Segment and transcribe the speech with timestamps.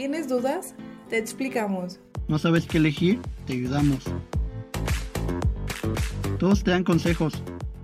[0.00, 0.74] ¿Tienes dudas?
[1.10, 2.00] Te explicamos.
[2.26, 3.20] ¿No sabes qué elegir?
[3.46, 4.02] Te ayudamos.
[6.38, 7.34] Todos te dan consejos,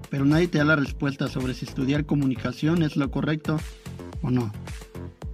[0.08, 3.60] pero nadie te da la respuesta sobre si estudiar comunicación es lo correcto
[4.22, 4.50] o no.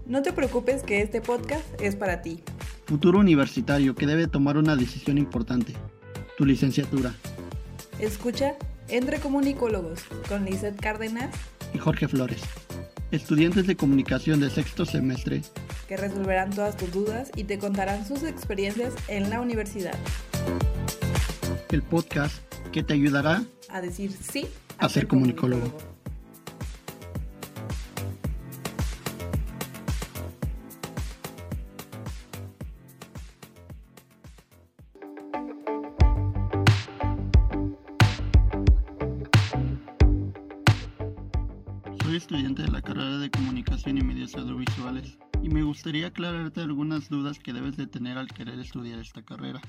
[0.07, 2.43] No te preocupes que este podcast es para ti.
[2.87, 5.75] Futuro universitario que debe tomar una decisión importante.
[6.37, 7.15] Tu licenciatura.
[8.01, 8.57] Escucha
[8.89, 11.33] Entre Comunicólogos con Lizeth Cárdenas
[11.73, 12.43] y Jorge Flores.
[13.13, 15.43] Estudiantes de comunicación de sexto semestre
[15.93, 19.93] que resolverán todas tus dudas y te contarán sus experiencias en la universidad.
[21.69, 22.35] El podcast
[22.73, 24.47] que te ayudará a decir sí
[24.79, 25.71] a, ser comunicólogo.
[42.03, 47.09] Soy estudiante de la carrera de Comunicación y Medios Audiovisuales y me gustaría aclararte algunas
[47.09, 49.61] dudas que debes de tener al querer estudiar esta carrera.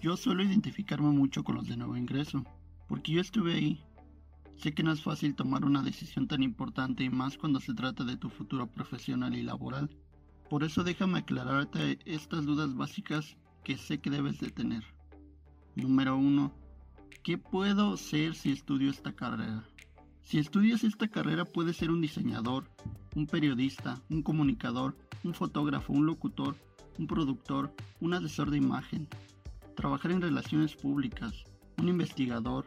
[0.00, 2.42] Yo suelo identificarme mucho con los de nuevo ingreso,
[2.88, 3.84] porque yo estuve ahí.
[4.56, 8.04] Sé que no es fácil tomar una decisión tan importante y más cuando se trata
[8.04, 9.90] de tu futuro profesional y laboral.
[10.48, 14.84] Por eso déjame aclararte estas dudas básicas que sé que debes de tener.
[15.74, 16.50] Número 1.
[17.22, 19.64] ¿Qué puedo ser si estudio esta carrera?
[20.22, 22.70] Si estudias esta carrera puedes ser un diseñador,
[23.14, 26.56] un periodista, un comunicador, un fotógrafo, un locutor,
[26.98, 29.08] un productor, un asesor de imagen,
[29.74, 31.44] trabajar en relaciones públicas,
[31.78, 32.66] un investigador,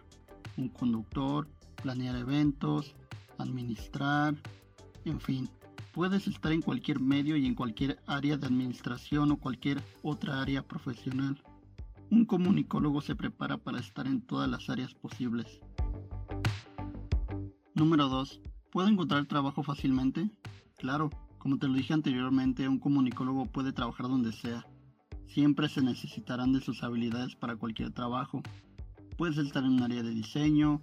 [0.57, 1.47] un conductor,
[1.81, 2.95] planear eventos,
[3.37, 4.35] administrar,
[5.05, 5.49] en fin,
[5.93, 10.61] puedes estar en cualquier medio y en cualquier área de administración o cualquier otra área
[10.61, 11.41] profesional.
[12.09, 15.59] Un comunicólogo se prepara para estar en todas las áreas posibles.
[17.73, 18.41] Número 2.
[18.77, 20.29] ¿Puedo encontrar trabajo fácilmente?
[20.77, 24.67] Claro, como te lo dije anteriormente, un comunicólogo puede trabajar donde sea.
[25.25, 28.43] Siempre se necesitarán de sus habilidades para cualquier trabajo.
[29.17, 30.79] Puedes estar en un área de diseño,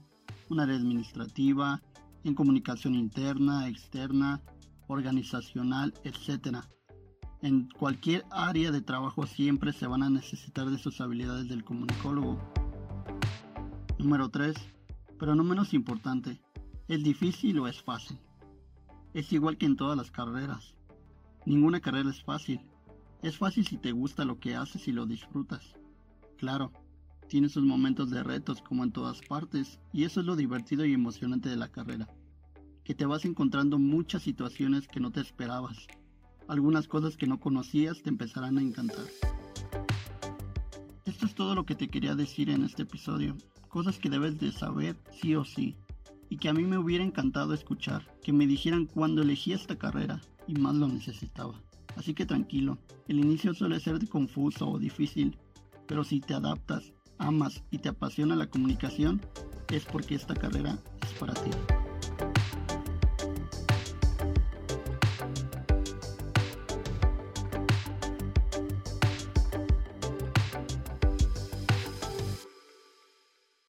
[0.51, 1.83] un área administrativa,
[2.25, 4.43] en comunicación interna, externa,
[4.89, 6.65] organizacional, etc.
[7.43, 12.41] En cualquier área de trabajo siempre se van a necesitar de sus habilidades del comunicólogo.
[14.01, 14.57] Número 3.
[15.17, 16.41] Pero no menos importante,
[16.87, 18.19] ¿Es difícil o es fácil?
[19.15, 20.75] Es igual que en todas las carreras.
[21.47, 22.61] Ninguna carrera es fácil.
[23.23, 25.73] Es fácil si te gusta lo que haces y lo disfrutas.
[26.37, 26.73] Claro,
[27.27, 30.93] tiene sus momentos de retos como en todas partes, y eso es lo divertido y
[30.93, 32.07] emocionante de la carrera.
[32.85, 35.87] Que te vas encontrando muchas situaciones que no te esperabas.
[36.49, 39.07] Algunas cosas que no conocías te empezarán a encantar.
[41.07, 43.39] Esto es todo lo que te quería decir en este episodio.
[43.71, 45.79] Cosas que debes de saber sí o sí
[46.35, 50.21] y que a mí me hubiera encantado escuchar, que me dijeran cuando elegí esta carrera
[50.49, 51.55] y más lo necesitaba.
[51.95, 55.39] Así que tranquilo, el inicio suele ser confuso o difícil,
[55.87, 59.21] pero si te adaptas, amas y te apasiona la comunicación,
[59.71, 61.51] es porque esta carrera es para ti.